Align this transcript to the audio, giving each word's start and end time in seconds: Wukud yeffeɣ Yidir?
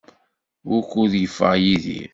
Wukud 0.69 1.11
yeffeɣ 1.21 1.53
Yidir? 1.63 2.09